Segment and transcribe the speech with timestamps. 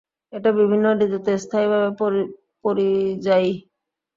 [0.33, 1.89] এটা বিভিন্ন ঋতুতে স্থানীয়ভাবে
[2.63, 3.51] পরিযায়ী।